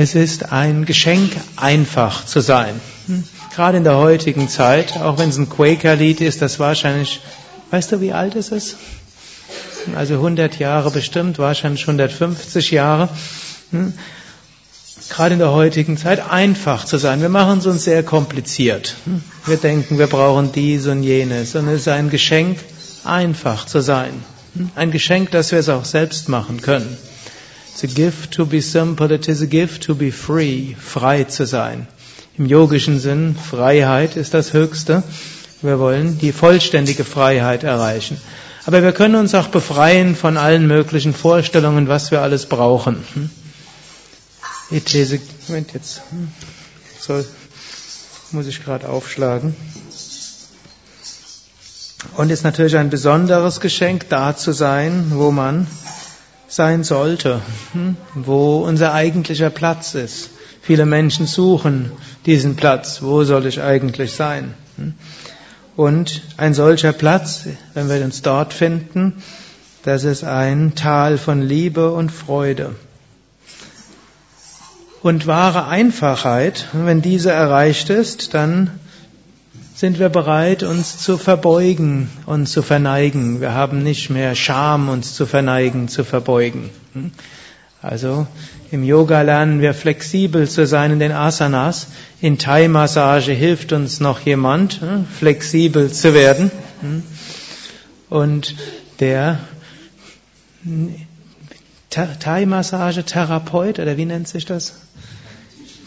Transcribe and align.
Es 0.00 0.14
ist 0.14 0.52
ein 0.52 0.84
Geschenk, 0.84 1.32
einfach 1.56 2.24
zu 2.24 2.38
sein. 2.38 2.80
Hm? 3.08 3.24
Gerade 3.52 3.78
in 3.78 3.82
der 3.82 3.96
heutigen 3.96 4.48
Zeit, 4.48 4.96
auch 4.96 5.18
wenn 5.18 5.28
es 5.28 5.38
ein 5.38 5.50
Quaker-Lied 5.50 6.20
ist, 6.20 6.40
das 6.40 6.60
wahrscheinlich, 6.60 7.20
weißt 7.72 7.90
du, 7.90 8.00
wie 8.00 8.12
alt 8.12 8.36
ist 8.36 8.52
es? 8.52 8.76
Also 9.96 10.14
100 10.14 10.60
Jahre 10.60 10.92
bestimmt, 10.92 11.40
wahrscheinlich 11.40 11.80
150 11.80 12.70
Jahre. 12.70 13.08
Hm? 13.72 13.92
Gerade 15.08 15.32
in 15.32 15.40
der 15.40 15.50
heutigen 15.50 15.96
Zeit 15.96 16.30
einfach 16.30 16.84
zu 16.84 16.96
sein. 16.98 17.20
Wir 17.20 17.28
machen 17.28 17.58
es 17.58 17.66
uns 17.66 17.82
sehr 17.82 18.04
kompliziert. 18.04 18.94
Hm? 19.04 19.24
Wir 19.46 19.56
denken, 19.56 19.98
wir 19.98 20.06
brauchen 20.06 20.52
dies 20.52 20.86
und 20.86 21.02
jenes. 21.02 21.56
Und 21.56 21.66
es 21.66 21.80
ist 21.80 21.88
ein 21.88 22.08
Geschenk, 22.08 22.60
einfach 23.02 23.66
zu 23.66 23.80
sein. 23.80 24.12
Ein 24.76 24.92
Geschenk, 24.92 25.32
dass 25.32 25.50
wir 25.50 25.58
es 25.58 25.68
auch 25.68 25.84
selbst 25.84 26.28
machen 26.28 26.62
können. 26.62 26.96
It's 27.80 27.84
a 27.84 27.94
gift 27.94 28.32
to 28.32 28.44
be 28.44 28.60
simple, 28.60 29.12
it 29.12 29.28
is 29.28 29.40
a 29.40 29.46
gift 29.46 29.84
to 29.84 29.94
be 29.94 30.10
free, 30.10 30.74
frei 30.74 31.22
zu 31.22 31.46
sein. 31.46 31.86
Im 32.36 32.46
yogischen 32.46 32.98
Sinn, 32.98 33.36
Freiheit 33.36 34.16
ist 34.16 34.34
das 34.34 34.52
Höchste. 34.52 35.04
Wir 35.62 35.78
wollen 35.78 36.18
die 36.18 36.32
vollständige 36.32 37.04
Freiheit 37.04 37.62
erreichen. 37.62 38.20
Aber 38.66 38.82
wir 38.82 38.90
können 38.90 39.14
uns 39.14 39.32
auch 39.36 39.46
befreien 39.46 40.16
von 40.16 40.36
allen 40.36 40.66
möglichen 40.66 41.14
Vorstellungen, 41.14 41.86
was 41.86 42.10
wir 42.10 42.20
alles 42.20 42.46
brauchen. 42.46 42.96
It 44.72 44.92
is 44.96 45.12
a, 45.12 45.18
Moment 45.46 45.72
jetzt, 45.72 46.02
so, 46.98 47.24
muss 48.32 48.48
ich 48.48 48.64
gerade 48.64 48.88
aufschlagen. 48.88 49.54
Und 52.16 52.30
ist 52.30 52.42
natürlich 52.42 52.76
ein 52.76 52.90
besonderes 52.90 53.60
Geschenk, 53.60 54.08
da 54.08 54.36
zu 54.36 54.50
sein, 54.50 55.12
wo 55.14 55.30
man 55.30 55.68
sein 56.48 56.82
sollte, 56.82 57.42
hm? 57.72 57.96
wo 58.14 58.64
unser 58.64 58.94
eigentlicher 58.94 59.50
Platz 59.50 59.94
ist. 59.94 60.30
Viele 60.62 60.86
Menschen 60.86 61.26
suchen 61.26 61.92
diesen 62.26 62.56
Platz. 62.56 63.02
Wo 63.02 63.22
soll 63.24 63.46
ich 63.46 63.60
eigentlich 63.60 64.12
sein? 64.12 64.54
Hm? 64.76 64.94
Und 65.76 66.22
ein 66.36 66.54
solcher 66.54 66.92
Platz, 66.92 67.44
wenn 67.74 67.88
wir 67.88 68.02
uns 68.04 68.22
dort 68.22 68.52
finden, 68.52 69.22
das 69.84 70.04
ist 70.04 70.24
ein 70.24 70.74
Tal 70.74 71.18
von 71.18 71.40
Liebe 71.40 71.92
und 71.92 72.10
Freude. 72.10 72.74
Und 75.02 75.26
wahre 75.28 75.68
Einfachheit, 75.68 76.66
wenn 76.72 77.00
diese 77.00 77.30
erreicht 77.30 77.88
ist, 77.88 78.34
dann 78.34 78.80
sind 79.78 80.00
wir 80.00 80.08
bereit, 80.08 80.64
uns 80.64 80.98
zu 80.98 81.16
verbeugen 81.18 82.10
und 82.26 82.48
zu 82.48 82.62
verneigen. 82.62 83.40
Wir 83.40 83.54
haben 83.54 83.84
nicht 83.84 84.10
mehr 84.10 84.34
Scham, 84.34 84.88
uns 84.88 85.14
zu 85.14 85.24
verneigen, 85.24 85.86
zu 85.86 86.02
verbeugen. 86.02 86.70
Also 87.80 88.26
im 88.72 88.82
Yoga 88.82 89.22
lernen 89.22 89.60
wir 89.60 89.74
flexibel 89.74 90.48
zu 90.48 90.66
sein 90.66 90.94
in 90.94 90.98
den 90.98 91.12
Asanas. 91.12 91.92
In 92.20 92.38
Thai-Massage 92.38 93.30
hilft 93.30 93.72
uns 93.72 94.00
noch 94.00 94.18
jemand, 94.18 94.80
flexibel 95.16 95.92
zu 95.92 96.12
werden. 96.12 96.50
Und 98.10 98.56
der 98.98 99.38
Thai-Massage-Therapeut, 101.90 103.78
oder 103.78 103.96
wie 103.96 104.06
nennt 104.06 104.26
sich 104.26 104.44
das? 104.44 104.74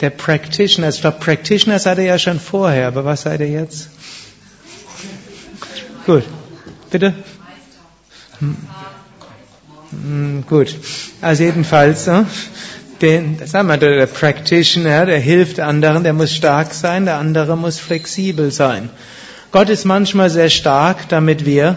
Der 0.00 0.10
Practitioner. 0.10 0.88
Ich 0.88 1.00
glaube, 1.00 1.18
Practitioner 1.18 1.78
seid 1.78 1.98
ihr 1.98 2.04
ja 2.04 2.18
schon 2.18 2.40
vorher, 2.40 2.88
aber 2.88 3.04
was 3.04 3.22
seid 3.22 3.40
ihr 3.40 3.48
jetzt? 3.48 3.90
Gut. 6.06 6.24
Bitte? 6.90 7.14
Hm. 8.38 8.56
Hm, 9.90 10.44
gut. 10.48 10.74
Also 11.20 11.42
jedenfalls, 11.42 12.06
äh, 12.06 12.24
den, 13.00 13.38
sagen 13.46 13.68
wir, 13.68 13.76
der 13.76 14.06
Practitioner, 14.06 15.06
der 15.06 15.18
hilft 15.18 15.60
anderen, 15.60 16.04
der 16.04 16.12
muss 16.12 16.34
stark 16.34 16.74
sein, 16.74 17.04
der 17.04 17.16
andere 17.16 17.56
muss 17.56 17.78
flexibel 17.78 18.50
sein. 18.50 18.90
Gott 19.50 19.70
ist 19.70 19.84
manchmal 19.84 20.30
sehr 20.30 20.50
stark, 20.50 21.08
damit 21.08 21.46
wir 21.46 21.76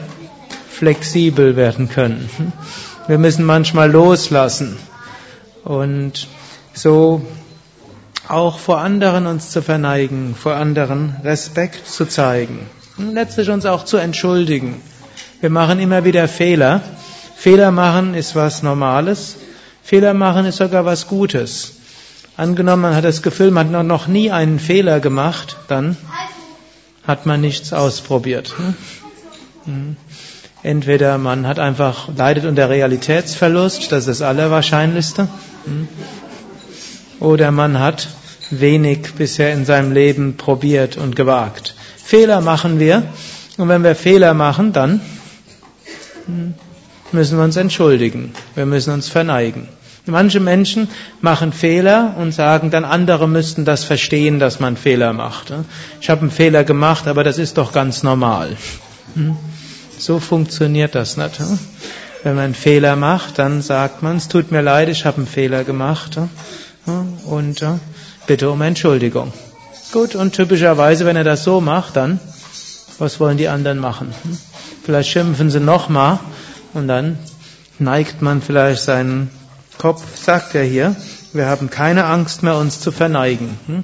flexibel 0.69 1.55
werden 1.55 1.89
können. 1.89 2.29
Wir 3.07 3.17
müssen 3.17 3.45
manchmal 3.45 3.91
loslassen. 3.91 4.77
Und 5.63 6.27
so 6.73 7.21
auch 8.31 8.59
vor 8.59 8.79
anderen 8.79 9.27
uns 9.27 9.51
zu 9.51 9.61
verneigen, 9.61 10.35
vor 10.35 10.55
anderen 10.55 11.17
Respekt 11.23 11.87
zu 11.87 12.05
zeigen 12.05 12.69
und 12.97 13.13
letztlich 13.13 13.49
uns 13.49 13.65
auch 13.65 13.85
zu 13.85 13.97
entschuldigen. 13.97 14.81
Wir 15.39 15.49
machen 15.49 15.79
immer 15.79 16.05
wieder 16.05 16.27
Fehler. 16.27 16.81
Fehler 17.35 17.71
machen 17.71 18.13
ist 18.13 18.35
was 18.35 18.63
Normales. 18.63 19.37
Fehler 19.83 20.13
machen 20.13 20.45
ist 20.45 20.57
sogar 20.57 20.85
was 20.85 21.07
Gutes. 21.07 21.77
Angenommen, 22.37 22.83
man 22.83 22.95
hat 22.95 23.03
das 23.03 23.21
Gefühl, 23.21 23.51
man 23.51 23.75
hat 23.75 23.85
noch 23.85 24.07
nie 24.07 24.31
einen 24.31 24.59
Fehler 24.59 24.99
gemacht, 24.99 25.57
dann 25.67 25.97
hat 27.05 27.25
man 27.25 27.41
nichts 27.41 27.73
ausprobiert. 27.73 28.53
Hm? 29.65 29.95
Entweder 30.63 31.17
man 31.17 31.47
hat 31.47 31.59
einfach 31.59 32.07
leidet 32.15 32.45
unter 32.45 32.69
Realitätsverlust, 32.69 33.91
das 33.91 34.07
ist 34.07 34.07
das 34.07 34.21
Allerwahrscheinlichste. 34.21 35.27
Hm? 35.65 35.87
Oder 37.19 37.51
man 37.51 37.79
hat 37.79 38.07
wenig 38.51 39.13
bisher 39.17 39.53
in 39.53 39.65
seinem 39.65 39.91
Leben 39.91 40.37
probiert 40.37 40.97
und 40.97 41.15
gewagt. 41.15 41.75
Fehler 41.97 42.41
machen 42.41 42.79
wir. 42.79 43.03
Und 43.57 43.69
wenn 43.69 43.83
wir 43.83 43.95
Fehler 43.95 44.33
machen, 44.33 44.73
dann 44.73 45.01
müssen 47.11 47.37
wir 47.37 47.43
uns 47.43 47.55
entschuldigen. 47.55 48.33
Wir 48.55 48.65
müssen 48.65 48.93
uns 48.93 49.07
verneigen. 49.07 49.67
Manche 50.07 50.39
Menschen 50.39 50.89
machen 51.21 51.53
Fehler 51.53 52.15
und 52.17 52.33
sagen 52.33 52.71
dann, 52.71 52.85
andere 52.85 53.27
müssten 53.27 53.65
das 53.65 53.83
verstehen, 53.83 54.39
dass 54.39 54.59
man 54.59 54.75
Fehler 54.75 55.13
macht. 55.13 55.53
Ich 56.01 56.09
habe 56.09 56.21
einen 56.21 56.31
Fehler 56.31 56.63
gemacht, 56.63 57.07
aber 57.07 57.23
das 57.23 57.37
ist 57.37 57.57
doch 57.57 57.71
ganz 57.71 58.01
normal. 58.01 58.57
So 59.97 60.19
funktioniert 60.19 60.95
das 60.95 61.17
nicht. 61.17 61.39
Wenn 62.23 62.35
man 62.35 62.45
einen 62.45 62.55
Fehler 62.55 62.95
macht, 62.95 63.37
dann 63.37 63.61
sagt 63.61 64.01
man, 64.01 64.17
es 64.17 64.27
tut 64.27 64.51
mir 64.51 64.61
leid, 64.61 64.89
ich 64.89 65.05
habe 65.05 65.17
einen 65.17 65.27
Fehler 65.27 65.63
gemacht. 65.63 66.17
Und 67.25 67.63
bitte 68.31 68.49
um 68.49 68.61
Entschuldigung. 68.61 69.33
Gut, 69.91 70.15
und 70.15 70.31
typischerweise, 70.31 71.05
wenn 71.05 71.17
er 71.17 71.25
das 71.25 71.43
so 71.43 71.59
macht, 71.59 71.97
dann, 71.97 72.17
was 72.97 73.19
wollen 73.19 73.35
die 73.35 73.49
anderen 73.49 73.77
machen? 73.77 74.13
Hm? 74.23 74.37
Vielleicht 74.85 75.09
schimpfen 75.09 75.49
sie 75.49 75.59
nochmal 75.59 76.19
und 76.73 76.87
dann 76.87 77.19
neigt 77.77 78.21
man 78.21 78.41
vielleicht 78.41 78.83
seinen 78.83 79.29
Kopf, 79.77 80.01
sagt 80.15 80.55
er 80.55 80.63
hier, 80.63 80.95
wir 81.33 81.47
haben 81.47 81.69
keine 81.69 82.05
Angst 82.05 82.41
mehr, 82.41 82.55
uns 82.55 82.79
zu 82.79 82.93
verneigen. 82.93 83.59
Hm? 83.67 83.83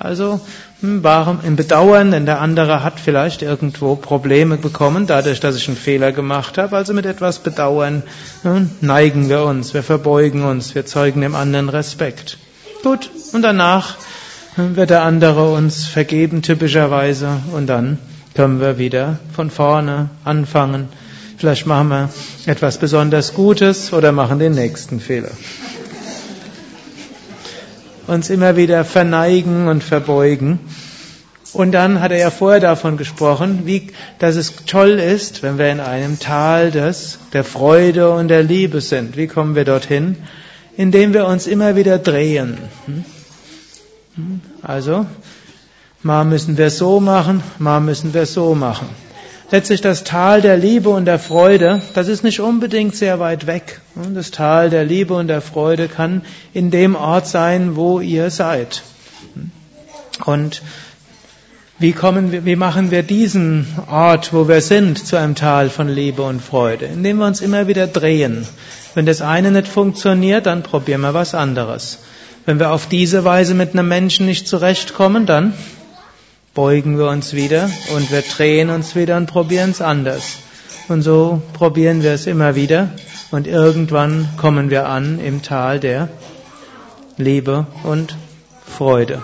Also 0.00 0.40
warum 0.80 1.38
im 1.44 1.54
Bedauern, 1.54 2.10
denn 2.10 2.26
der 2.26 2.40
andere 2.40 2.82
hat 2.82 2.98
vielleicht 2.98 3.42
irgendwo 3.42 3.94
Probleme 3.94 4.56
bekommen, 4.56 5.06
dadurch, 5.06 5.38
dass 5.38 5.54
ich 5.54 5.68
einen 5.68 5.76
Fehler 5.76 6.10
gemacht 6.10 6.58
habe. 6.58 6.76
Also 6.76 6.94
mit 6.94 7.06
etwas 7.06 7.38
Bedauern 7.38 8.02
hm, 8.42 8.70
neigen 8.80 9.28
wir 9.28 9.44
uns, 9.44 9.72
wir 9.72 9.84
verbeugen 9.84 10.42
uns, 10.42 10.74
wir 10.74 10.84
zeugen 10.84 11.20
dem 11.20 11.36
anderen 11.36 11.68
Respekt. 11.68 12.38
Gut, 12.84 13.10
und 13.32 13.40
danach 13.40 13.96
wird 14.56 14.90
der 14.90 15.04
andere 15.04 15.50
uns 15.52 15.86
vergeben 15.86 16.42
typischerweise 16.42 17.40
und 17.54 17.66
dann 17.66 17.98
können 18.34 18.60
wir 18.60 18.76
wieder 18.76 19.18
von 19.34 19.48
vorne 19.48 20.10
anfangen. 20.22 20.90
Vielleicht 21.38 21.66
machen 21.66 21.88
wir 21.88 22.10
etwas 22.44 22.76
besonders 22.76 23.32
Gutes 23.32 23.94
oder 23.94 24.12
machen 24.12 24.38
den 24.38 24.52
nächsten 24.52 25.00
Fehler. 25.00 25.30
Uns 28.06 28.28
immer 28.28 28.54
wieder 28.54 28.84
verneigen 28.84 29.66
und 29.66 29.82
verbeugen. 29.82 30.58
Und 31.54 31.72
dann 31.72 32.02
hat 32.02 32.12
er 32.12 32.18
ja 32.18 32.30
vorher 32.30 32.60
davon 32.60 32.98
gesprochen, 32.98 33.62
wie, 33.64 33.92
dass 34.18 34.36
es 34.36 34.52
toll 34.66 34.98
ist, 34.98 35.42
wenn 35.42 35.56
wir 35.56 35.72
in 35.72 35.80
einem 35.80 36.18
Tal 36.18 36.70
des, 36.70 37.18
der 37.32 37.44
Freude 37.44 38.10
und 38.12 38.28
der 38.28 38.42
Liebe 38.42 38.82
sind. 38.82 39.16
Wie 39.16 39.26
kommen 39.26 39.54
wir 39.54 39.64
dorthin? 39.64 40.16
Indem 40.76 41.14
wir 41.14 41.26
uns 41.26 41.46
immer 41.46 41.76
wieder 41.76 41.98
drehen. 41.98 42.58
Hm? 42.86 43.04
Hm? 44.16 44.40
Also, 44.62 45.06
mal 46.02 46.24
müssen 46.24 46.56
wir 46.56 46.70
so 46.70 47.00
machen, 47.00 47.42
mal 47.58 47.80
müssen 47.80 48.14
wir 48.14 48.26
so 48.26 48.54
machen. 48.54 48.88
Letztlich 49.50 49.80
das 49.80 50.04
Tal 50.04 50.40
der 50.40 50.56
Liebe 50.56 50.88
und 50.88 51.04
der 51.04 51.18
Freude, 51.18 51.82
das 51.94 52.08
ist 52.08 52.24
nicht 52.24 52.40
unbedingt 52.40 52.96
sehr 52.96 53.20
weit 53.20 53.46
weg. 53.46 53.80
Hm? 53.94 54.14
Das 54.14 54.30
Tal 54.30 54.70
der 54.70 54.84
Liebe 54.84 55.14
und 55.14 55.28
der 55.28 55.40
Freude 55.40 55.88
kann 55.88 56.22
in 56.52 56.70
dem 56.70 56.94
Ort 56.94 57.26
sein, 57.26 57.76
wo 57.76 58.00
ihr 58.00 58.30
seid. 58.30 58.82
Und 60.24 60.62
wie 61.78 61.92
kommen 61.92 62.30
wir, 62.30 62.44
wie 62.44 62.56
machen 62.56 62.90
wir 62.90 63.02
diesen 63.02 63.66
Ort, 63.90 64.32
wo 64.32 64.46
wir 64.46 64.60
sind, 64.60 65.04
zu 65.04 65.16
einem 65.16 65.34
Tal 65.34 65.70
von 65.70 65.88
Liebe 65.88 66.22
und 66.22 66.40
Freude? 66.40 66.86
Indem 66.86 67.18
wir 67.18 67.26
uns 67.26 67.40
immer 67.40 67.66
wieder 67.66 67.86
drehen. 67.86 68.46
Wenn 68.94 69.06
das 69.06 69.22
eine 69.22 69.50
nicht 69.50 69.66
funktioniert, 69.66 70.46
dann 70.46 70.62
probieren 70.62 71.00
wir 71.00 71.14
was 71.14 71.34
anderes. 71.34 71.98
Wenn 72.46 72.60
wir 72.60 72.70
auf 72.70 72.86
diese 72.86 73.24
Weise 73.24 73.54
mit 73.54 73.72
einem 73.72 73.88
Menschen 73.88 74.26
nicht 74.26 74.46
zurechtkommen, 74.46 75.26
dann 75.26 75.54
beugen 76.54 76.96
wir 76.96 77.08
uns 77.08 77.34
wieder 77.34 77.68
und 77.96 78.12
wir 78.12 78.22
drehen 78.22 78.70
uns 78.70 78.94
wieder 78.94 79.16
und 79.16 79.26
probieren 79.26 79.70
es 79.70 79.80
anders. 79.80 80.38
Und 80.88 81.02
so 81.02 81.42
probieren 81.54 82.02
wir 82.02 82.12
es 82.12 82.26
immer 82.26 82.54
wieder 82.54 82.90
und 83.32 83.48
irgendwann 83.48 84.28
kommen 84.36 84.70
wir 84.70 84.86
an 84.86 85.18
im 85.18 85.42
Tal 85.42 85.80
der 85.80 86.08
Liebe 87.16 87.66
und 87.82 88.16
Freude. 88.64 89.22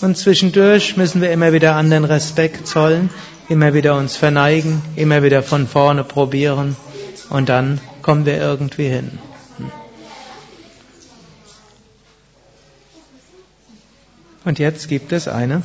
Und 0.00 0.16
zwischendurch 0.16 0.96
müssen 0.96 1.20
wir 1.20 1.32
immer 1.32 1.52
wieder 1.52 1.74
anderen 1.74 2.04
Respekt 2.04 2.66
zollen, 2.66 3.10
immer 3.48 3.74
wieder 3.74 3.96
uns 3.96 4.16
verneigen, 4.16 4.80
immer 4.94 5.22
wieder 5.22 5.42
von 5.42 5.66
vorne 5.66 6.04
probieren 6.04 6.76
und 7.30 7.48
dann 7.48 7.80
kommen 8.02 8.24
wir 8.24 8.36
irgendwie 8.38 8.88
hin. 8.88 9.18
Und 14.44 14.58
jetzt 14.58 14.88
gibt 14.88 15.12
es 15.12 15.28
eine 15.28 15.62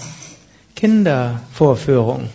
Kindervorführung. 0.75 2.29